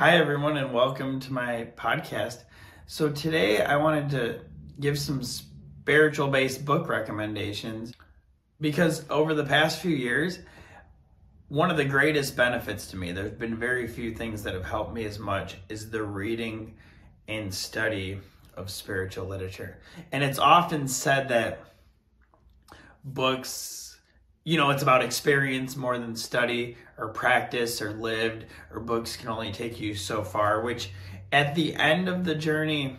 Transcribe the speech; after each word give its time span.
Hi, 0.00 0.16
everyone, 0.16 0.56
and 0.56 0.72
welcome 0.72 1.20
to 1.20 1.30
my 1.30 1.68
podcast. 1.76 2.44
So, 2.86 3.10
today 3.10 3.60
I 3.60 3.76
wanted 3.76 4.08
to 4.12 4.40
give 4.80 4.98
some 4.98 5.22
spiritual 5.22 6.28
based 6.28 6.64
book 6.64 6.88
recommendations 6.88 7.92
because 8.62 9.04
over 9.10 9.34
the 9.34 9.44
past 9.44 9.78
few 9.82 9.94
years, 9.94 10.38
one 11.48 11.70
of 11.70 11.76
the 11.76 11.84
greatest 11.84 12.34
benefits 12.34 12.86
to 12.92 12.96
me, 12.96 13.12
there's 13.12 13.32
been 13.32 13.56
very 13.56 13.86
few 13.86 14.14
things 14.14 14.42
that 14.44 14.54
have 14.54 14.64
helped 14.64 14.94
me 14.94 15.04
as 15.04 15.18
much, 15.18 15.58
is 15.68 15.90
the 15.90 16.02
reading 16.02 16.76
and 17.28 17.52
study 17.52 18.20
of 18.56 18.70
spiritual 18.70 19.26
literature. 19.26 19.82
And 20.12 20.24
it's 20.24 20.38
often 20.38 20.88
said 20.88 21.28
that 21.28 21.60
books 23.04 23.89
you 24.44 24.56
know, 24.56 24.70
it's 24.70 24.82
about 24.82 25.02
experience 25.02 25.76
more 25.76 25.98
than 25.98 26.16
study 26.16 26.76
or 26.96 27.08
practice 27.08 27.82
or 27.82 27.92
lived, 27.92 28.46
or 28.72 28.80
books 28.80 29.16
can 29.16 29.28
only 29.28 29.52
take 29.52 29.80
you 29.80 29.94
so 29.94 30.24
far, 30.24 30.62
which 30.62 30.90
at 31.32 31.54
the 31.54 31.74
end 31.76 32.08
of 32.08 32.24
the 32.24 32.34
journey 32.34 32.96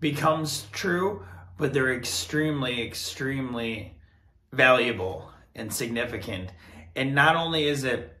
becomes 0.00 0.66
true, 0.72 1.24
but 1.58 1.72
they're 1.72 1.94
extremely, 1.94 2.82
extremely 2.82 3.98
valuable 4.52 5.30
and 5.54 5.72
significant. 5.72 6.50
And 6.94 7.14
not 7.14 7.36
only 7.36 7.64
is 7.64 7.84
it, 7.84 8.16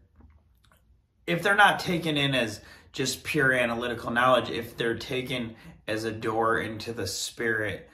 if 1.26 1.42
they're 1.42 1.54
not 1.54 1.80
taken 1.80 2.16
in 2.16 2.34
as 2.34 2.60
just 2.92 3.24
pure 3.24 3.52
analytical 3.52 4.10
knowledge, 4.10 4.48
if 4.48 4.76
they're 4.76 4.96
taken 4.96 5.54
as 5.86 6.04
a 6.04 6.12
door 6.12 6.60
into 6.60 6.92
the 6.92 7.06
spirit, 7.06 7.90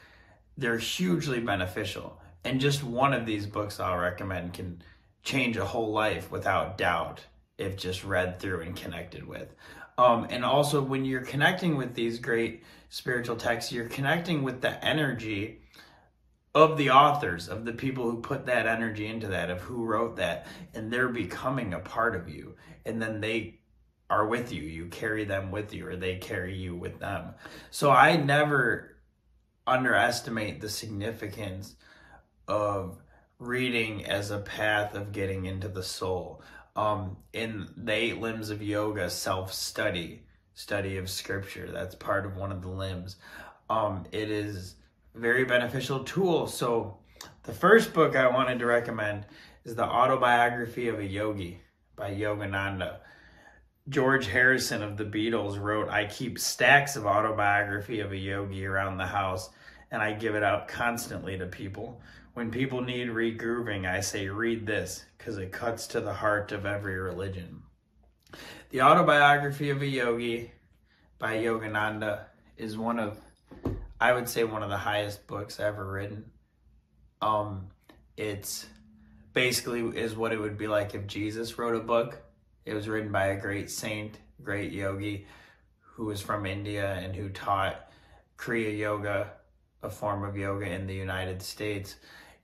they're 0.56 0.78
hugely 0.78 1.41
beneficial 1.41 2.20
and 2.45 2.60
just 2.60 2.82
one 2.82 3.12
of 3.12 3.27
these 3.27 3.46
books 3.46 3.80
I'll 3.80 3.98
recommend 3.98 4.55
can 4.55 4.83
change 5.23 5.56
a 5.56 5.64
whole 5.64 5.92
life 5.92 6.30
without 6.30 6.77
doubt 6.77 7.27
if 7.59 7.77
just 7.77 8.05
read 8.05 8.41
through 8.41 8.62
and 8.62 8.77
connected 8.77 9.27
with. 9.27 9.55
Um, 9.98 10.27
and 10.30 10.45
also, 10.45 10.83
when 10.83 11.05
you're 11.05 11.20
connecting 11.20 11.77
with 11.77 11.95
these 11.95 12.19
great 12.19 12.64
spiritual 12.88 13.36
texts, 13.36 13.72
you're 13.72 13.89
connecting 13.89 14.42
with 14.42 14.61
the 14.61 14.83
energy 14.84 15.61
of 16.55 16.77
the 16.77 16.91
authors, 16.91 17.48
of 17.48 17.64
the 17.64 17.72
people 17.72 18.11
who 18.11 18.20
put 18.20 18.47
that 18.47 18.66
energy 18.66 19.06
into 19.06 19.28
that, 19.28 19.50
of 19.50 19.61
who 19.61 19.84
wrote 19.84 20.16
that, 20.16 20.47
and 20.75 20.92
they're 20.92 21.09
becoming 21.09 21.72
a 21.72 21.78
part 21.78 22.16
of 22.16 22.28
you. 22.28 22.56
And 22.84 23.00
then 23.00 23.20
they 23.20 23.61
are 24.11 24.27
with 24.27 24.53
you. 24.53 24.62
You 24.62 24.86
carry 24.86 25.25
them 25.25 25.50
with 25.50 25.72
you, 25.72 25.86
or 25.86 25.97
they 25.97 26.16
carry 26.16 26.56
you 26.56 26.75
with 26.75 26.98
them. 26.98 27.34
So 27.70 27.91
I 27.91 28.16
never 28.16 28.97
underestimate 29.66 30.61
the 30.61 30.69
significance 30.69 31.77
of 32.48 32.98
reading 33.38 34.04
as 34.04 34.30
a 34.30 34.38
path 34.38 34.94
of 34.94 35.12
getting 35.12 35.46
into 35.46 35.68
the 35.68 35.82
soul. 35.82 36.42
Um, 36.74 37.18
in 37.32 37.68
the 37.76 37.92
eight 37.92 38.20
limbs 38.20 38.50
of 38.50 38.62
yoga, 38.62 39.10
self 39.10 39.52
study, 39.52 40.22
study 40.54 40.96
of 40.96 41.10
scripture, 41.10 41.70
that's 41.70 41.94
part 41.94 42.24
of 42.24 42.36
one 42.36 42.52
of 42.52 42.62
the 42.62 42.68
limbs. 42.68 43.16
Um, 43.68 44.04
it 44.12 44.30
is 44.30 44.76
very 45.14 45.44
beneficial 45.44 46.04
tool. 46.04 46.46
So, 46.46 46.98
the 47.44 47.52
first 47.52 47.92
book 47.92 48.16
I 48.16 48.28
wanted 48.28 48.58
to 48.60 48.66
recommend 48.66 49.26
is 49.64 49.74
the 49.74 49.84
autobiography 49.84 50.88
of 50.88 50.98
a 50.98 51.06
yogi 51.06 51.60
by 51.96 52.10
Yogananda. 52.10 52.98
George 53.88 54.26
Harrison 54.26 54.82
of 54.82 54.96
the 54.96 55.04
Beatles 55.04 55.60
wrote, 55.60 55.88
I 55.88 56.06
keep 56.06 56.38
stacks 56.38 56.96
of 56.96 57.04
autobiography 57.04 58.00
of 58.00 58.12
a 58.12 58.16
yogi 58.16 58.64
around 58.64 58.96
the 58.96 59.06
house 59.06 59.50
and 59.90 60.00
I 60.00 60.12
give 60.12 60.34
it 60.34 60.42
out 60.42 60.68
constantly 60.68 61.36
to 61.38 61.46
people. 61.46 62.00
When 62.34 62.50
people 62.50 62.80
need 62.80 63.08
regrooving, 63.08 63.86
I 63.86 64.00
say, 64.00 64.28
read 64.28 64.66
this 64.66 65.05
because 65.19 65.36
it 65.36 65.52
cuts 65.52 65.86
to 65.88 66.00
the 66.00 66.14
heart 66.14 66.50
of 66.52 66.64
every 66.64 66.98
religion. 66.98 67.62
The 68.70 68.80
Autobiography 68.80 69.69
of 69.69 69.83
a 69.83 69.86
Yogi 69.86 70.50
by 71.19 71.36
Yogananda 71.36 72.25
is 72.56 72.78
one 72.78 72.98
of, 72.98 73.19
I 74.00 74.14
would 74.14 74.30
say, 74.30 74.44
one 74.44 74.62
of 74.62 74.70
the 74.70 74.78
highest 74.78 75.27
books 75.27 75.60
ever 75.60 75.86
written. 75.92 76.25
Um, 77.20 77.69
it's 78.16 78.66
basically 79.34 79.82
is 79.99 80.16
what 80.16 80.32
it 80.32 80.41
would 80.41 80.56
be 80.56 80.66
like 80.66 80.94
if 80.94 81.06
Jesus 81.06 81.59
wrote 81.59 81.76
a 81.76 81.81
book. 81.81 82.19
It 82.64 82.72
was 82.72 82.88
written 82.88 83.12
by 83.12 83.26
a 83.26 83.41
great 83.41 83.70
saint, 83.70 84.19
great 84.43 84.72
yogi, 84.72 85.26
who 85.81 86.06
was 86.06 86.22
from 86.22 86.47
India 86.47 86.94
and 86.94 87.14
who 87.14 87.28
taught 87.28 87.93
Kriya 88.38 88.76
Yoga, 88.76 89.32
a 89.82 89.91
form 89.91 90.25
of 90.25 90.37
yoga 90.37 90.66
in 90.66 90.87
the 90.87 90.94
United 90.94 91.43
States. 91.43 91.97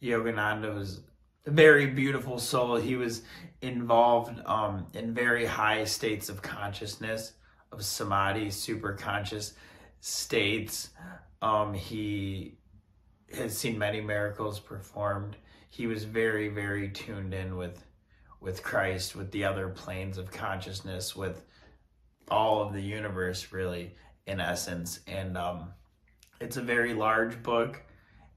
Yogananda 0.02 0.74
was 0.74 1.00
a 1.46 1.50
very 1.50 1.86
beautiful 1.86 2.38
soul. 2.38 2.76
He 2.76 2.96
was 2.96 3.22
involved 3.62 4.40
um, 4.46 4.86
in 4.94 5.14
very 5.14 5.46
high 5.46 5.84
states 5.84 6.28
of 6.28 6.42
consciousness, 6.42 7.32
of 7.72 7.84
samadhi, 7.84 8.50
super 8.50 8.92
conscious 8.92 9.54
states. 10.00 10.90
Um, 11.42 11.74
he 11.74 12.58
has 13.36 13.56
seen 13.56 13.78
many 13.78 14.00
miracles 14.00 14.60
performed. 14.60 15.36
He 15.70 15.86
was 15.86 16.04
very, 16.04 16.48
very 16.48 16.88
tuned 16.90 17.34
in 17.34 17.56
with 17.56 17.84
with 18.40 18.62
Christ, 18.62 19.16
with 19.16 19.32
the 19.32 19.44
other 19.44 19.68
planes 19.68 20.16
of 20.16 20.30
consciousness, 20.30 21.16
with 21.16 21.44
all 22.30 22.62
of 22.62 22.72
the 22.72 22.80
universe, 22.80 23.52
really, 23.52 23.96
in 24.26 24.38
essence. 24.38 25.00
And 25.08 25.36
um, 25.36 25.72
it's 26.40 26.56
a 26.56 26.62
very 26.62 26.94
large 26.94 27.42
book 27.42 27.82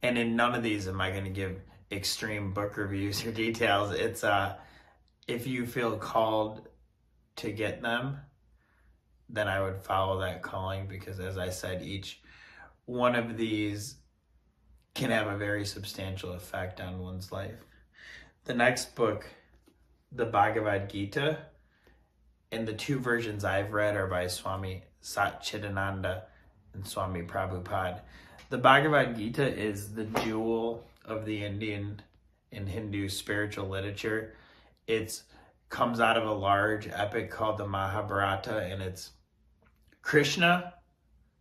and 0.03 0.17
in 0.17 0.35
none 0.35 0.55
of 0.55 0.63
these 0.63 0.87
am 0.87 1.01
I 1.01 1.11
going 1.11 1.23
to 1.25 1.29
give 1.29 1.59
extreme 1.91 2.53
book 2.53 2.77
reviews 2.77 3.25
or 3.25 3.31
details. 3.45 3.93
It's 3.93 4.23
uh, 4.23 4.55
if 5.27 5.47
you 5.47 5.65
feel 5.65 5.97
called 5.97 6.67
to 7.37 7.51
get 7.51 7.81
them, 7.81 8.17
then 9.29 9.47
I 9.47 9.61
would 9.61 9.81
follow 9.81 10.19
that 10.19 10.41
calling 10.41 10.87
because, 10.87 11.19
as 11.19 11.37
I 11.37 11.49
said, 11.49 11.81
each 11.81 12.21
one 12.85 13.15
of 13.15 13.37
these 13.37 13.95
can 14.93 15.11
have 15.11 15.27
a 15.27 15.37
very 15.37 15.65
substantial 15.65 16.33
effect 16.33 16.81
on 16.81 16.99
one's 16.99 17.31
life. 17.31 17.63
The 18.43 18.53
next 18.53 18.95
book, 18.95 19.25
the 20.11 20.25
Bhagavad 20.25 20.89
Gita, 20.89 21.37
and 22.51 22.67
the 22.67 22.73
two 22.73 22.99
versions 22.99 23.45
I've 23.45 23.71
read 23.71 23.95
are 23.95 24.07
by 24.07 24.27
Swami 24.27 24.83
Satchidananda 25.01 26.23
and 26.73 26.85
Swami 26.85 27.21
Prabhupada. 27.21 28.01
The 28.51 28.57
Bhagavad 28.57 29.15
Gita 29.15 29.47
is 29.57 29.93
the 29.93 30.03
jewel 30.03 30.83
of 31.05 31.23
the 31.23 31.41
Indian 31.41 32.01
and 32.51 32.67
Hindu 32.67 33.07
spiritual 33.07 33.69
literature. 33.69 34.35
It 34.87 35.21
comes 35.69 36.01
out 36.01 36.17
of 36.17 36.27
a 36.27 36.33
large 36.33 36.89
epic 36.89 37.31
called 37.31 37.57
the 37.57 37.65
Mahabharata, 37.65 38.57
and 38.57 38.81
it's 38.81 39.11
Krishna, 40.01 40.73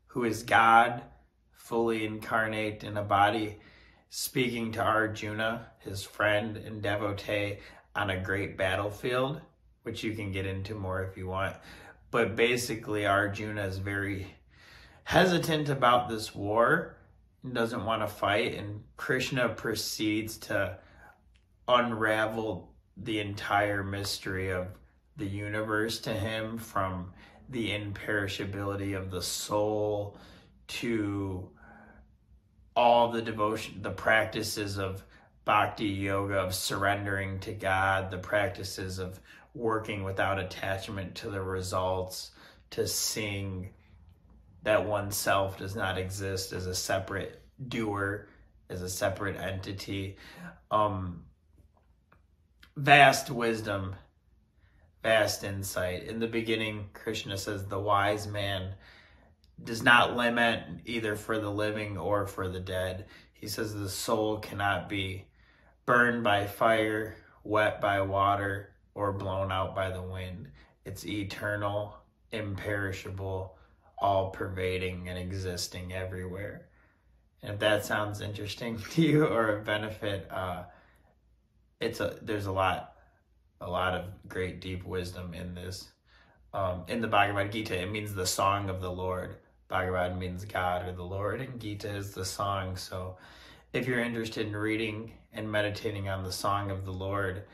who 0.07 0.23
is 0.23 0.45
God, 0.45 1.03
fully 1.51 2.07
incarnate 2.07 2.85
in 2.85 2.97
a 2.97 3.03
body, 3.03 3.59
speaking 4.11 4.71
to 4.71 4.81
Arjuna, 4.81 5.67
his 5.81 6.05
friend 6.05 6.57
and 6.59 6.81
devotee, 6.81 7.59
on 7.97 8.11
a 8.11 8.23
great 8.23 8.57
battlefield, 8.57 9.41
which 9.83 10.05
you 10.05 10.13
can 10.13 10.31
get 10.31 10.47
into 10.47 10.77
more 10.77 11.03
if 11.03 11.17
you 11.17 11.27
want. 11.27 11.57
But 12.13 12.37
basically, 12.37 13.05
Arjuna 13.05 13.65
is 13.65 13.79
very 13.79 14.29
hesitant 15.03 15.69
about 15.69 16.09
this 16.09 16.37
war 16.37 16.99
doesn't 17.53 17.85
want 17.85 18.03
to 18.03 18.09
fight, 18.09 18.55
and 18.55 18.83
Krishna 18.97 19.49
proceeds 19.49 20.37
to 20.39 20.79
unravel 21.67 22.73
the 22.97 23.21
entire 23.21 23.83
mystery 23.83 24.51
of 24.51 24.69
the 25.17 25.27
universe 25.27 26.01
to 26.01 26.13
him 26.13 26.59
from 26.59 27.13
the 27.49 27.71
imperishability 27.71 28.97
of 28.97 29.11
the 29.11 29.23
soul 29.23 30.17
to 30.69 31.49
all 32.77 33.11
the 33.11 33.23
devotion, 33.23 33.83
the 33.83 33.91
practices 33.91 34.79
of 34.79 35.05
bhakti 35.45 35.87
yoga, 35.87 36.37
of 36.39 36.55
surrendering 36.55 37.41
to 37.41 37.53
God, 37.53 38.11
the 38.11 38.19
practices 38.19 38.99
of 38.99 39.21
working 39.55 40.05
without 40.05 40.39
attachment 40.39 41.15
to 41.17 41.31
the 41.31 41.43
results, 41.43 42.31
to 42.71 42.87
sing 42.87 43.71
that 44.63 44.87
oneself 44.87 45.59
does 45.59 45.75
not 45.75 45.99
exist 45.99 46.53
as 46.53 46.67
a 46.67 46.75
separate 46.75 47.43
doer, 47.69 48.29
as 48.69 48.83
a 48.83 48.89
separate 48.89 49.37
entity. 49.37 50.17
Um, 50.71 51.25
vast 52.77 53.31
wisdom, 53.31 53.97
vast 55.03 55.45
insight. 55.45 56.05
In 56.05 56.21
the 56.21 56.27
beginning, 56.27 56.91
Krishna 56.93 57.37
says 57.37 57.67
the 57.67 57.79
wise 57.79 58.27
man 58.27 58.75
does 59.63 59.83
not 59.83 60.17
limit 60.17 60.63
either 60.85 61.17
for 61.17 61.39
the 61.39 61.51
living 61.51 61.99
or 61.99 62.27
for 62.27 62.49
the 62.49 62.61
dead. 62.61 63.07
He 63.33 63.49
says 63.49 63.75
the 63.75 63.89
soul 63.89 64.39
cannot 64.39 64.89
be 64.89 65.27
burned 65.87 66.23
by 66.23 66.47
fire, 66.47 67.17
wet 67.45 67.81
by 67.81 68.01
water, 68.01 68.75
or 68.95 69.13
blown 69.13 69.51
out 69.51 69.75
by 69.75 69.91
the 69.91 70.03
wind. 70.03 70.51
It's 70.85 71.07
eternal, 71.07 71.97
imperishable, 72.33 73.57
all 74.01 74.31
pervading 74.31 75.09
and 75.09 75.19
existing 75.19 75.93
everywhere. 75.93 76.67
And 77.43 77.53
if 77.53 77.59
that 77.61 77.85
sounds 77.85 78.21
interesting 78.21 78.79
to 78.91 79.03
you 79.03 79.25
or 79.25 79.59
a 79.59 79.63
benefit, 79.63 80.29
uh, 80.31 80.65
it's 81.81 82.01
a 82.01 82.19
there's 82.23 82.47
a 82.47 82.53
lot 82.53 82.95
a 83.61 83.71
lot 83.71 83.95
of 83.95 84.05
great 84.29 84.61
deep 84.61 84.85
wisdom 84.85 85.35
in 85.35 85.55
this 85.55 85.89
um, 86.53 86.85
in 86.89 87.01
the 87.01 87.09
Bhagavad 87.09 87.53
Gita. 87.53 87.81
It 87.81 87.91
means 87.91 88.15
the 88.15 88.27
song 88.27 88.69
of 88.69 88.81
the 88.81 88.91
Lord. 88.91 89.37
Bhagavad 89.69 90.19
means 90.19 90.45
God 90.45 90.87
or 90.87 90.93
the 90.93 91.05
Lord, 91.05 91.41
and 91.41 91.61
Gita 91.61 91.89
is 91.95 92.13
the 92.13 92.25
song. 92.25 92.77
So 92.77 93.17
if 93.73 93.87
you're 93.87 94.01
interested 94.01 94.47
in 94.47 94.57
reading 94.57 95.13
and 95.33 95.51
meditating 95.51 96.09
on 96.09 96.25
the 96.25 96.33
song 96.33 96.71
of 96.71 96.85
the 96.85 96.93
Lord, 96.93 97.45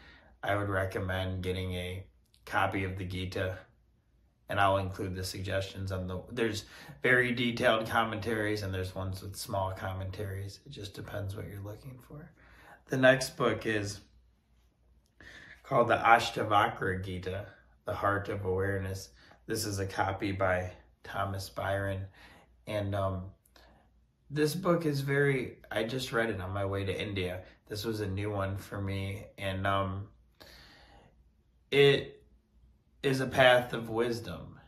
I 0.43 0.55
would 0.55 0.71
recommend 0.71 1.43
getting 1.43 1.75
a 1.75 2.05
copy 2.47 2.85
of 2.85 2.97
the 2.97 3.05
Gita. 3.05 3.59
And 4.49 4.61
I'll 4.61 4.77
include 4.79 5.17
the 5.17 5.25
suggestions 5.25 5.91
on 5.91 6.07
the. 6.07 6.21
There's 6.31 6.65
very 7.03 7.33
detailed 7.33 7.89
commentaries, 7.89 8.63
and 8.63 8.73
there's 8.73 8.95
ones 8.95 9.23
with 9.23 9.35
small 9.35 9.73
commentaries. 9.73 10.61
It 10.65 10.71
just 10.71 10.95
depends 10.95 11.35
what 11.35 11.49
you're 11.49 11.61
looking 11.61 11.99
for. 12.07 12.31
The 12.89 12.97
next 12.97 13.37
book 13.37 13.67
is 13.67 14.01
called 15.65 15.89
the 15.89 15.97
Ashtavakra 15.97 17.05
Gita, 17.05 17.47
The 17.85 17.95
Heart 17.95 18.29
of 18.29 18.45
Awareness. 18.45 19.09
This 19.47 19.65
is 19.65 19.81
a 19.81 19.87
copy 19.87 20.31
by 20.31 20.71
Thomas 21.03 21.51
Byrom. 21.51 22.03
And 22.69 22.95
um, 22.95 23.23
this 24.31 24.55
book 24.55 24.87
is 24.87 25.01
very, 25.01 25.59
I 25.71 25.83
just 25.83 26.13
read 26.13 26.31
it 26.31 26.41
on 26.41 26.53
my 26.53 26.65
way 26.65 26.85
to 26.85 27.01
India. 27.01 27.43
This 27.69 27.85
was 27.85 28.01
a 28.01 28.07
new 28.07 28.31
one 28.31 28.57
for 28.57 28.81
me. 28.81 29.25
And 29.39 29.67
um, 29.67 30.07
it 31.73 32.23
is 33.07 33.21
a 33.21 33.27
path 33.27 33.73
of 33.73 33.89
wisdom, 33.89 34.59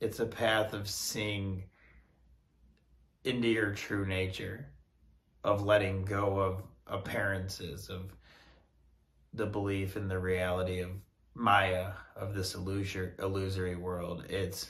it's 0.00 0.18
a 0.18 0.26
path 0.26 0.72
of 0.72 0.88
seeing 0.88 1.62
into 3.22 3.46
your 3.46 3.70
true 3.70 4.04
nature, 4.04 4.66
of 5.44 5.64
letting 5.64 6.04
go 6.04 6.36
of 6.40 6.64
appearances, 6.88 7.88
of 7.88 8.12
the 9.34 9.46
belief 9.46 9.96
in 9.96 10.08
the 10.08 10.18
reality 10.18 10.80
of 10.80 10.90
Maya, 11.34 11.92
of 12.16 12.34
this 12.34 12.56
illusory, 12.56 13.12
illusory 13.20 13.76
world. 13.76 14.24
It's, 14.28 14.68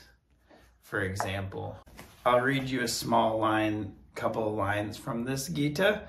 for 0.83 1.01
example, 1.01 1.75
I'll 2.23 2.41
read 2.41 2.69
you 2.69 2.81
a 2.83 2.87
small 2.87 3.39
line, 3.39 3.95
couple 4.13 4.47
of 4.47 4.53
lines 4.53 4.95
from 4.95 5.23
this 5.23 5.47
Gita. 5.47 6.03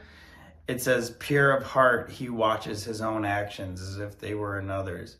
It 0.67 0.83
says, 0.83 1.17
Pure 1.19 1.53
of 1.53 1.63
heart, 1.63 2.11
he 2.11 2.29
watches 2.29 2.85
his 2.85 3.01
own 3.01 3.25
actions 3.25 3.81
as 3.81 3.97
if 3.97 4.19
they 4.19 4.35
were 4.35 4.59
another's. 4.59 5.17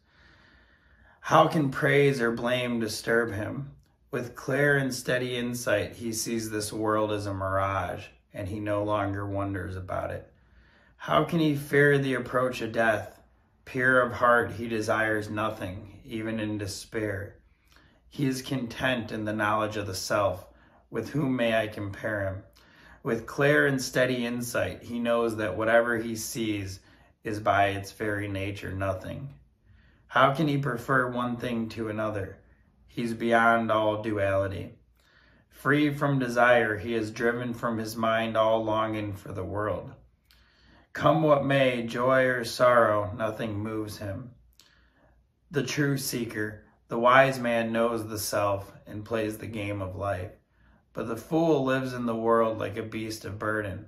How 1.29 1.47
can 1.47 1.71
praise 1.71 2.23
or 2.23 2.31
blame 2.31 2.81
disturb 2.81 3.33
him? 3.33 3.73
With 4.11 4.35
clear 4.35 4.79
and 4.79 4.95
steady 4.95 5.37
insight, 5.37 5.97
he 5.97 6.11
sees 6.11 6.49
this 6.49 6.73
world 6.73 7.13
as 7.13 7.27
a 7.27 7.35
mirage, 7.35 8.07
and 8.33 8.49
he 8.49 8.61
no 8.61 8.83
longer 8.83 9.27
wonders 9.27 9.77
about 9.77 10.11
it. 10.11 10.33
How 10.97 11.25
can 11.25 11.39
he 11.39 11.55
fear 11.55 11.99
the 11.99 12.15
approach 12.15 12.63
of 12.63 12.73
death? 12.73 13.21
Pure 13.67 14.01
of 14.01 14.13
heart, 14.15 14.53
he 14.53 14.69
desires 14.69 15.29
nothing, 15.29 16.01
even 16.03 16.41
in 16.41 16.57
despair. 16.57 17.37
He 18.09 18.25
is 18.25 18.41
content 18.41 19.13
in 19.13 19.27
the 19.27 19.35
knowledge 19.35 19.77
of 19.77 19.87
the 19.87 19.95
self. 19.95 20.47
With 20.89 21.11
whom 21.11 21.37
may 21.37 21.61
I 21.61 21.67
compare 21.67 22.23
him? 22.27 22.43
With 23.03 23.27
clear 23.27 23.67
and 23.67 23.83
steady 23.83 24.25
insight, 24.25 24.83
he 24.83 24.99
knows 24.99 25.37
that 25.37 25.59
whatever 25.59 25.99
he 25.99 26.17
sees 26.17 26.81
is 27.23 27.39
by 27.39 27.67
its 27.67 27.93
very 27.93 28.29
nature 28.29 28.73
nothing. 28.73 29.35
How 30.09 30.33
can 30.33 30.49
he 30.49 30.57
prefer 30.57 31.11
one 31.11 31.37
thing 31.37 31.69
to 31.71 31.89
another? 31.89 32.39
He's 32.87 33.13
beyond 33.13 33.71
all 33.71 34.03
duality. 34.03 34.73
Free 35.51 35.95
from 35.95 36.19
desire, 36.19 36.79
he 36.79 36.95
has 36.95 37.11
driven 37.11 37.53
from 37.53 37.77
his 37.79 37.95
mind 37.95 38.37
all 38.37 38.65
longing 38.65 39.13
for 39.13 39.33
the 39.33 39.45
world. 39.45 39.93
Come 40.95 41.23
what 41.23 41.45
may, 41.45 41.83
joy 41.83 42.25
or 42.25 42.43
sorrow, 42.43 43.13
nothing 43.13 43.59
moves 43.59 43.99
him. 43.99 44.31
The 45.51 45.63
true 45.63 45.99
seeker, 45.99 46.65
the 46.89 46.99
wise 46.99 47.39
man 47.39 47.71
knows 47.71 48.09
the 48.09 48.19
self 48.19 48.73
and 48.87 49.05
plays 49.05 49.37
the 49.37 49.47
game 49.47 49.83
of 49.83 49.95
life. 49.95 50.33
But 50.95 51.07
the 51.07 51.17
fool 51.17 51.65
lives 51.65 51.93
in 51.93 52.07
the 52.07 52.17
world 52.17 52.59
like 52.59 52.79
a 52.79 52.83
beast 52.83 53.27
of 53.27 53.39
burden. 53.39 53.87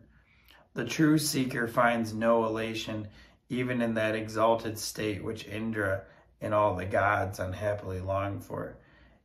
The 0.75 0.85
true 0.85 1.19
seeker 1.19 1.67
finds 1.67 2.13
no 2.13 2.45
elation 2.45 3.09
even 3.51 3.83
in 3.83 3.95
that 3.95 4.15
exalted 4.15 4.79
state 4.79 5.23
which 5.23 5.47
Indra 5.47 6.03
and 6.41 6.55
all 6.55 6.77
the 6.77 6.87
gods 6.87 7.41
unhappily 7.41 8.01
long 8.01 8.41
for. 8.41 8.77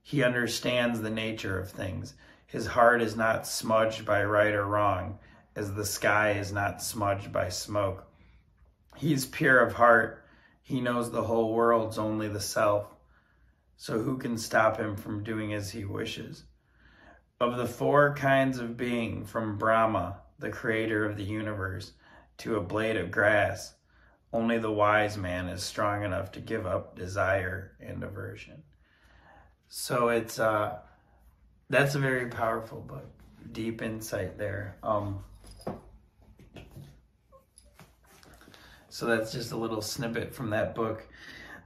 He 0.01 0.23
understands 0.23 0.99
the 0.99 1.11
nature 1.11 1.57
of 1.59 1.69
things. 1.69 2.15
His 2.47 2.65
heart 2.65 3.01
is 3.01 3.15
not 3.15 3.47
smudged 3.47 4.03
by 4.03 4.23
right 4.23 4.53
or 4.53 4.65
wrong, 4.65 5.19
as 5.55 5.73
the 5.73 5.85
sky 5.85 6.31
is 6.31 6.51
not 6.51 6.81
smudged 6.81 7.31
by 7.31 7.49
smoke. 7.49 8.05
He's 8.97 9.25
pure 9.25 9.59
of 9.59 9.73
heart. 9.73 10.25
He 10.61 10.81
knows 10.81 11.11
the 11.11 11.23
whole 11.23 11.53
world's 11.53 11.97
only 11.97 12.27
the 12.27 12.41
self. 12.41 12.87
So 13.77 13.99
who 13.99 14.17
can 14.17 14.37
stop 14.37 14.77
him 14.77 14.95
from 14.95 15.23
doing 15.23 15.53
as 15.53 15.71
he 15.71 15.85
wishes? 15.85 16.43
Of 17.39 17.57
the 17.57 17.67
four 17.67 18.15
kinds 18.15 18.57
of 18.57 18.77
being, 18.77 19.25
from 19.25 19.57
Brahma, 19.57 20.21
the 20.39 20.49
creator 20.49 21.05
of 21.05 21.17
the 21.17 21.23
universe, 21.23 21.91
to 22.37 22.55
a 22.55 22.61
blade 22.61 22.97
of 22.97 23.11
grass, 23.11 23.75
only 24.35 24.57
the 24.57 24.71
wise 24.71 25.17
man 25.17 25.47
is 25.47 25.63
strong 25.63 26.03
enough 26.03 26.33
to 26.33 26.41
give 26.41 26.65
up 26.65 26.97
desire 26.97 27.71
and 27.79 28.03
aversion. 28.03 28.63
So 29.69 30.09
it's 30.09 30.39
uh 30.39 30.79
that's 31.69 31.95
a 31.95 31.99
very 31.99 32.27
powerful 32.27 32.81
book. 32.81 33.05
Deep 33.51 33.81
insight 33.81 34.37
there. 34.37 34.75
Um 34.83 35.23
So 38.89 39.05
that's 39.05 39.31
just 39.31 39.51
a 39.51 39.57
little 39.57 39.81
snippet 39.81 40.33
from 40.33 40.51
that 40.51 40.73
book. 40.73 41.05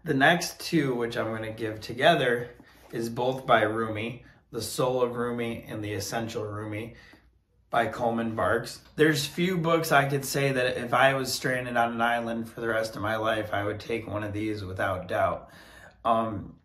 The 0.04 0.16
next 0.16 0.60
two, 0.60 0.96
which 0.96 1.16
I'm 1.16 1.28
going 1.28 1.44
to 1.44 1.52
give 1.52 1.80
together, 1.80 2.50
is 2.92 3.08
both 3.08 3.46
by 3.46 3.62
Rumi, 3.62 4.26
The 4.52 4.64
Soul 4.64 5.04
of 5.04 5.16
Rumi 5.16 5.64
and 5.68 5.84
The 5.84 5.94
Essential 5.94 6.44
Rumi 6.44 6.96
by 7.70 7.86
Coleman 7.86 8.36
Barks. 8.36 8.82
There's 8.96 9.26
few 9.26 9.58
books 9.58 9.92
I 9.92 10.06
could 10.06 10.26
say 10.26 10.52
that 10.52 10.78
if 10.78 10.94
I 10.94 11.14
was 11.14 11.32
stranded 11.32 11.78
on 11.78 11.94
an 11.94 12.02
island 12.02 12.50
for 12.50 12.62
the 12.62 12.68
rest 12.68 12.96
of 12.96 13.02
my 13.02 13.16
life, 13.16 13.54
I 13.54 13.64
would 13.64 13.80
take 13.80 14.08
one 14.08 14.24
of 14.24 14.34
these 14.34 14.64
without 14.64 15.08
doubt. 15.08 15.50
Um, 16.04 16.56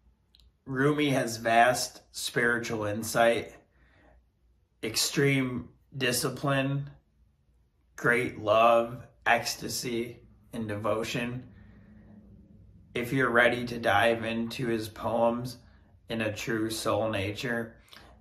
Rumi 0.67 1.11
has 1.11 1.37
vast 1.37 2.01
spiritual 2.13 2.85
insight, 2.85 3.53
extreme 4.83 5.69
discipline, 5.97 6.89
great 7.97 8.39
love, 8.39 9.07
ecstasy, 9.27 10.21
and 10.55 10.67
devotion. 10.67 11.49
If 12.95 13.13
you're 13.13 13.31
ready 13.31 13.67
to 13.67 13.79
dive 13.79 14.25
into 14.25 14.69
his 14.69 14.89
poems 14.89 15.59
in 16.09 16.23
a 16.23 16.33
true 16.33 16.71
soul 16.71 17.11
nature, 17.11 17.77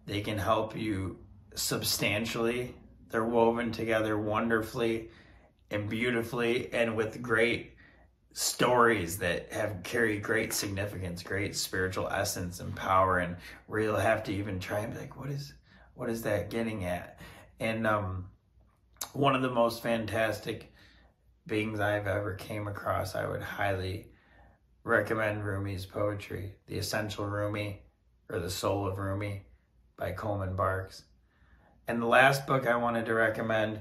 they 0.06 0.20
can 0.20 0.38
help 0.38 0.76
you 0.76 1.18
substantially. 1.56 2.76
They're 3.10 3.24
woven 3.24 3.72
together 3.72 4.18
wonderfully 4.18 5.10
and 5.70 5.90
beautifully 5.90 6.72
and 6.74 6.96
with 6.96 7.22
great 7.22 7.74
stories 8.34 9.18
that 9.20 9.54
have 9.54 9.84
carry 9.84 10.20
great 10.20 10.54
significance, 10.54 11.22
great 11.22 11.56
spiritual 11.56 12.08
essence 12.10 12.60
and 12.60 12.76
power 12.76 13.20
and 13.20 13.38
where 13.68 13.82
you'll 13.82 13.96
have 13.96 14.24
to 14.24 14.34
even 14.34 14.60
try 14.60 14.80
and 14.80 14.94
be 14.94 15.00
like, 15.00 15.20
what 15.20 15.30
is 15.30 15.54
what 15.96 16.10
is 16.10 16.24
that 16.24 16.50
getting 16.50 16.86
at? 16.86 17.20
And 17.60 17.86
um 17.86 18.26
one 19.14 19.36
of 19.36 19.44
the 19.44 19.52
most 19.52 19.84
fantastic 19.84 20.74
beings 21.46 21.80
I've 21.80 22.08
ever 22.08 22.34
came 22.34 22.68
across, 22.68 23.16
I 23.16 23.28
would 23.28 23.42
highly 23.42 24.08
recommend 24.84 25.46
Rumi's 25.46 25.86
poetry, 25.86 26.56
The 26.68 26.78
Essential 26.78 27.26
Rumi 27.26 27.84
or 28.30 28.40
The 28.40 28.50
Soul 28.50 28.88
of 28.88 28.98
Rumi 28.98 29.46
by 29.98 30.12
Coleman 30.14 30.56
Barks. 30.56 31.04
And 31.88 32.02
the 32.02 32.08
last 32.08 32.48
book 32.48 32.66
I 32.66 32.76
wanted 32.76 33.06
to 33.08 33.14
recommend 33.14 33.80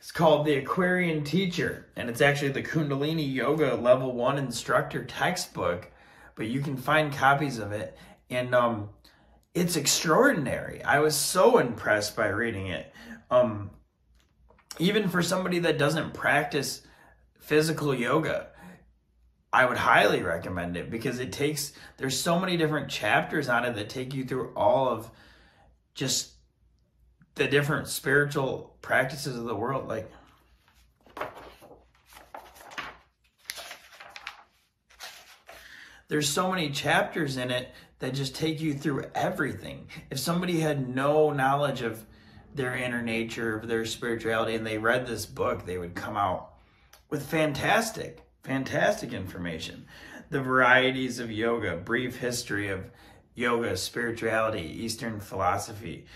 is 0.00 0.10
called 0.10 0.46
The 0.46 0.56
Aquarian 0.56 1.24
Teacher, 1.24 1.86
and 1.94 2.08
it's 2.08 2.20
actually 2.20 2.52
the 2.52 2.62
Kundalini 2.62 3.32
Yoga 3.32 3.74
Level 3.74 4.12
1 4.12 4.38
instructor 4.38 5.04
textbook, 5.04 5.90
but 6.34 6.48
you 6.48 6.60
can 6.60 6.76
find 6.76 7.12
copies 7.12 7.58
of 7.58 7.72
it. 7.72 7.96
And 8.30 8.54
um, 8.54 8.88
it's 9.54 9.76
extraordinary. 9.76 10.82
I 10.82 11.00
was 11.00 11.14
so 11.14 11.58
impressed 11.58 12.16
by 12.16 12.28
reading 12.28 12.68
it. 12.68 12.92
Um, 13.30 13.70
even 14.78 15.08
for 15.08 15.22
somebody 15.22 15.58
that 15.60 15.78
doesn't 15.78 16.14
practice 16.14 16.82
physical 17.38 17.94
yoga, 17.94 18.48
I 19.52 19.66
would 19.66 19.76
highly 19.76 20.22
recommend 20.22 20.78
it 20.78 20.90
because 20.90 21.18
it 21.18 21.30
takes, 21.30 21.72
there's 21.98 22.18
so 22.18 22.40
many 22.40 22.56
different 22.56 22.88
chapters 22.88 23.50
on 23.50 23.66
it 23.66 23.74
that 23.74 23.90
take 23.90 24.14
you 24.14 24.24
through 24.24 24.52
all 24.56 24.88
of 24.88 25.10
just 25.94 26.32
the 27.34 27.48
different 27.48 27.88
spiritual 27.88 28.76
practices 28.82 29.36
of 29.36 29.44
the 29.44 29.54
world. 29.54 29.88
Like, 29.88 30.10
there's 36.08 36.28
so 36.28 36.50
many 36.50 36.70
chapters 36.70 37.36
in 37.36 37.50
it 37.50 37.72
that 38.00 38.14
just 38.14 38.34
take 38.34 38.60
you 38.60 38.74
through 38.74 39.04
everything. 39.14 39.86
If 40.10 40.18
somebody 40.18 40.60
had 40.60 40.94
no 40.94 41.30
knowledge 41.30 41.82
of 41.82 42.04
their 42.54 42.74
inner 42.76 43.00
nature, 43.00 43.56
of 43.56 43.68
their 43.68 43.86
spirituality, 43.86 44.54
and 44.54 44.66
they 44.66 44.78
read 44.78 45.06
this 45.06 45.24
book, 45.24 45.64
they 45.64 45.78
would 45.78 45.94
come 45.94 46.16
out 46.16 46.54
with 47.08 47.24
fantastic, 47.24 48.22
fantastic 48.42 49.12
information. 49.12 49.86
The 50.30 50.42
varieties 50.42 51.18
of 51.18 51.30
yoga, 51.30 51.76
brief 51.76 52.16
history 52.16 52.68
of 52.68 52.90
yoga, 53.34 53.76
spirituality, 53.76 54.62
Eastern 54.62 55.20
philosophy, 55.20 56.06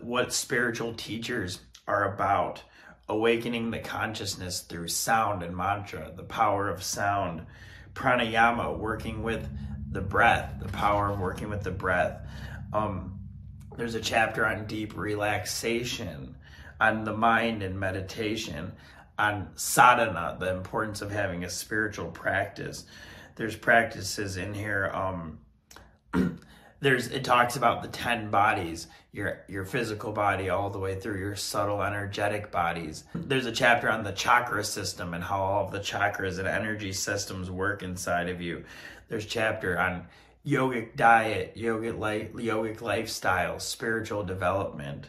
what 0.00 0.32
spiritual 0.32 0.94
teachers 0.94 1.60
are 1.86 2.12
about, 2.14 2.62
awakening 3.08 3.70
the 3.70 3.78
consciousness 3.78 4.60
through 4.60 4.88
sound 4.88 5.42
and 5.42 5.56
mantra, 5.56 6.12
the 6.16 6.22
power 6.22 6.68
of 6.68 6.82
sound, 6.82 7.46
pranayama, 7.94 8.78
working 8.78 9.22
with 9.22 9.48
the 9.90 10.00
breath, 10.00 10.54
the 10.60 10.68
power 10.68 11.10
of 11.10 11.20
working 11.20 11.50
with 11.50 11.62
the 11.62 11.70
breath. 11.70 12.20
Um, 12.72 13.18
there's 13.76 13.94
a 13.94 14.00
chapter 14.00 14.46
on 14.46 14.66
deep 14.66 14.96
relaxation, 14.96 16.36
on 16.80 17.04
the 17.04 17.12
mind 17.12 17.62
and 17.62 17.78
meditation, 17.78 18.72
on 19.18 19.50
sadhana, 19.54 20.36
the 20.38 20.50
importance 20.52 21.02
of 21.02 21.10
having 21.10 21.44
a 21.44 21.50
spiritual 21.50 22.08
practice. 22.08 22.84
There's 23.36 23.56
practices 23.56 24.36
in 24.36 24.54
here. 24.54 24.90
Um, 24.92 25.38
there's 26.82 27.06
it 27.06 27.24
talks 27.24 27.54
about 27.54 27.80
the 27.80 27.88
10 27.88 28.30
bodies 28.30 28.88
your 29.12 29.44
your 29.48 29.64
physical 29.64 30.12
body 30.12 30.50
all 30.50 30.68
the 30.68 30.80
way 30.80 30.98
through 30.98 31.18
your 31.18 31.36
subtle 31.36 31.80
energetic 31.82 32.50
bodies. 32.50 33.04
There's 33.14 33.46
a 33.46 33.52
chapter 33.52 33.88
on 33.88 34.02
the 34.02 34.12
chakra 34.12 34.64
system 34.64 35.14
and 35.14 35.22
how 35.22 35.40
all 35.40 35.64
of 35.64 35.70
the 35.70 35.78
chakras 35.78 36.38
and 36.38 36.48
energy 36.48 36.92
systems 36.92 37.50
work 37.50 37.82
inside 37.82 38.28
of 38.28 38.40
you. 38.40 38.64
There's 39.08 39.26
chapter 39.26 39.78
on 39.78 40.06
yogic 40.44 40.96
diet 40.96 41.54
yogic 41.56 41.98
life 41.98 42.32
yogic 42.32 42.80
lifestyle 42.80 43.60
spiritual 43.60 44.24
development. 44.24 45.08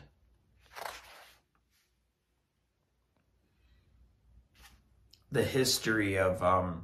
The 5.31 5.43
history 5.43 6.19
of 6.19 6.43
um, 6.43 6.83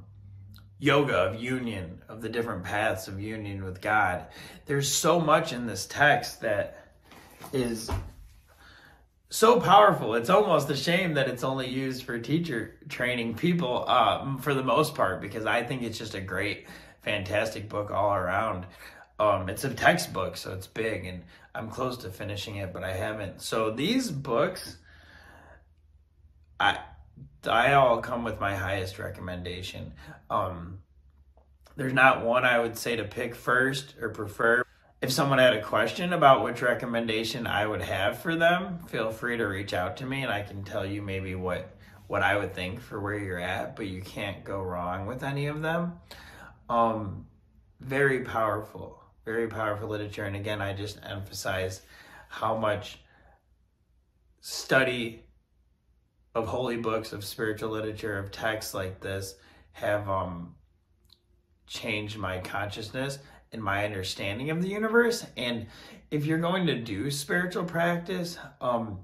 yoga 0.80 1.14
of 1.14 1.40
union 1.40 2.02
of 2.08 2.22
the 2.22 2.28
different 2.28 2.64
paths 2.64 3.06
of 3.06 3.20
union 3.20 3.62
with 3.62 3.80
god. 3.80 4.26
There's 4.64 4.90
so 4.90 5.20
much 5.20 5.52
in 5.52 5.66
this 5.66 5.86
text 5.86 6.40
that 6.40 6.78
is 7.52 7.90
so 9.28 9.60
powerful. 9.60 10.14
It's 10.14 10.30
almost 10.30 10.68
a 10.70 10.76
shame 10.76 11.14
that 11.14 11.28
it's 11.28 11.44
only 11.44 11.68
used 11.68 12.02
for 12.02 12.18
teacher 12.18 12.76
training 12.88 13.34
people 13.34 13.88
um, 13.88 14.38
for 14.38 14.54
the 14.54 14.64
most 14.64 14.94
part 14.94 15.20
because 15.20 15.46
i 15.46 15.62
think 15.62 15.82
it's 15.82 15.98
just 15.98 16.14
a 16.14 16.20
great 16.20 16.66
fantastic 17.02 17.68
book 17.68 17.90
all 17.90 18.14
around. 18.14 18.66
Um, 19.18 19.50
it's 19.50 19.64
a 19.64 19.70
textbook 19.74 20.38
so 20.38 20.54
it's 20.54 20.66
big 20.66 21.04
and 21.04 21.22
i'm 21.54 21.68
close 21.68 21.98
to 21.98 22.10
finishing 22.10 22.56
it 22.56 22.72
but 22.72 22.84
i 22.84 22.92
haven't. 22.92 23.42
So 23.42 23.70
these 23.70 24.10
books 24.10 24.78
i 26.58 26.78
I 27.44 27.74
all 27.74 27.98
come 27.98 28.24
with 28.24 28.40
my 28.40 28.54
highest 28.54 28.98
recommendation. 28.98 29.92
Um, 30.28 30.80
there's 31.76 31.92
not 31.94 32.24
one 32.24 32.44
I 32.44 32.58
would 32.58 32.76
say 32.76 32.96
to 32.96 33.04
pick 33.04 33.34
first 33.34 33.94
or 34.00 34.10
prefer. 34.10 34.64
If 35.00 35.10
someone 35.10 35.38
had 35.38 35.54
a 35.54 35.62
question 35.62 36.12
about 36.12 36.44
which 36.44 36.60
recommendation 36.60 37.46
I 37.46 37.66
would 37.66 37.80
have 37.80 38.18
for 38.18 38.36
them, 38.36 38.80
feel 38.88 39.10
free 39.10 39.38
to 39.38 39.44
reach 39.44 39.72
out 39.72 39.96
to 39.98 40.06
me 40.06 40.22
and 40.22 40.30
I 40.30 40.42
can 40.42 40.62
tell 40.62 40.84
you 40.84 41.00
maybe 41.00 41.34
what 41.34 41.74
what 42.06 42.22
I 42.22 42.36
would 42.36 42.54
think 42.54 42.80
for 42.80 43.00
where 43.00 43.16
you're 43.16 43.38
at, 43.38 43.76
but 43.76 43.86
you 43.86 44.02
can't 44.02 44.42
go 44.42 44.60
wrong 44.60 45.06
with 45.06 45.22
any 45.22 45.46
of 45.46 45.62
them. 45.62 46.00
Um, 46.68 47.26
very 47.78 48.24
powerful, 48.24 49.00
very 49.24 49.46
powerful 49.46 49.88
literature. 49.88 50.24
And 50.24 50.34
again, 50.34 50.60
I 50.60 50.72
just 50.72 50.98
emphasize 51.04 51.82
how 52.28 52.56
much 52.56 52.98
study 54.40 55.24
of 56.34 56.46
holy 56.46 56.76
books, 56.76 57.12
of 57.12 57.24
spiritual 57.24 57.70
literature, 57.70 58.18
of 58.18 58.30
texts 58.30 58.74
like 58.74 59.00
this 59.00 59.34
have 59.72 60.08
um, 60.08 60.54
changed 61.66 62.18
my 62.18 62.38
consciousness 62.38 63.18
and 63.52 63.62
my 63.62 63.84
understanding 63.84 64.50
of 64.50 64.62
the 64.62 64.68
universe. 64.68 65.26
And 65.36 65.66
if 66.10 66.24
you're 66.24 66.38
going 66.38 66.66
to 66.66 66.76
do 66.76 67.10
spiritual 67.10 67.64
practice, 67.64 68.38
um, 68.60 69.00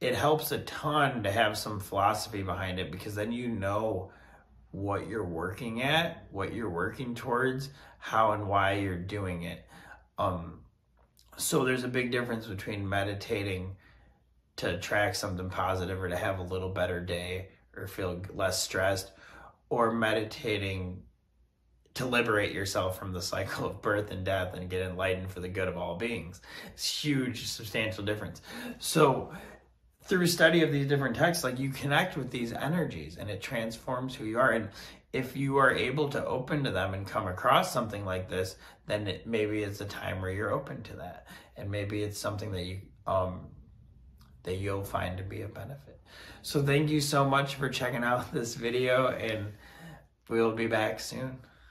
it 0.00 0.14
helps 0.14 0.52
a 0.52 0.58
ton 0.58 1.22
to 1.22 1.30
have 1.30 1.56
some 1.56 1.80
philosophy 1.80 2.42
behind 2.42 2.78
it 2.78 2.92
because 2.92 3.14
then 3.14 3.32
you 3.32 3.48
know 3.48 4.10
what 4.70 5.06
you're 5.06 5.24
working 5.24 5.82
at, 5.82 6.26
what 6.30 6.52
you're 6.52 6.68
working 6.68 7.14
towards, 7.14 7.70
how 7.98 8.32
and 8.32 8.46
why 8.46 8.74
you're 8.74 8.98
doing 8.98 9.44
it. 9.44 9.64
Um, 10.18 10.60
so 11.36 11.64
there's 11.64 11.84
a 11.84 11.88
big 11.88 12.10
difference 12.10 12.46
between 12.46 12.86
meditating 12.88 13.76
to 14.56 14.74
attract 14.74 15.16
something 15.16 15.50
positive 15.50 16.00
or 16.02 16.08
to 16.08 16.16
have 16.16 16.38
a 16.38 16.42
little 16.42 16.68
better 16.68 17.00
day 17.00 17.48
or 17.76 17.86
feel 17.86 18.22
less 18.32 18.62
stressed 18.62 19.12
or 19.68 19.92
meditating 19.92 21.02
to 21.94 22.06
liberate 22.06 22.52
yourself 22.52 22.98
from 22.98 23.12
the 23.12 23.22
cycle 23.22 23.66
of 23.66 23.82
birth 23.82 24.10
and 24.10 24.24
death 24.24 24.54
and 24.54 24.68
get 24.68 24.82
enlightened 24.82 25.30
for 25.30 25.40
the 25.40 25.48
good 25.48 25.68
of 25.68 25.76
all 25.76 25.96
beings. 25.96 26.40
It's 26.72 27.04
huge, 27.04 27.46
substantial 27.46 28.04
difference. 28.04 28.42
So 28.78 29.32
through 30.02 30.26
study 30.26 30.62
of 30.62 30.72
these 30.72 30.86
different 30.86 31.16
texts, 31.16 31.44
like 31.44 31.58
you 31.58 31.70
connect 31.70 32.16
with 32.16 32.30
these 32.30 32.52
energies 32.52 33.16
and 33.16 33.30
it 33.30 33.40
transforms 33.40 34.14
who 34.14 34.24
you 34.24 34.38
are. 34.38 34.50
And 34.50 34.68
if 35.12 35.36
you 35.36 35.56
are 35.56 35.70
able 35.70 36.08
to 36.10 36.24
open 36.26 36.64
to 36.64 36.70
them 36.70 36.94
and 36.94 37.06
come 37.06 37.28
across 37.28 37.72
something 37.72 38.04
like 38.04 38.28
this, 38.28 38.56
then 38.86 39.06
it, 39.06 39.26
maybe 39.26 39.62
it's 39.62 39.80
a 39.80 39.86
time 39.86 40.20
where 40.20 40.32
you're 40.32 40.52
open 40.52 40.82
to 40.82 40.96
that. 40.96 41.26
And 41.56 41.70
maybe 41.70 42.02
it's 42.02 42.18
something 42.18 42.50
that 42.52 42.64
you 42.64 42.80
um, 43.06 43.46
that 44.44 44.56
you'll 44.56 44.84
find 44.84 45.18
to 45.18 45.24
be 45.24 45.42
a 45.42 45.48
benefit. 45.48 46.00
So 46.42 46.62
thank 46.62 46.90
you 46.90 47.00
so 47.00 47.24
much 47.24 47.56
for 47.56 47.68
checking 47.68 48.04
out 48.04 48.32
this 48.32 48.54
video 48.54 49.08
and 49.08 49.52
we'll 50.28 50.52
be 50.52 50.66
back 50.66 51.00
soon. 51.00 51.38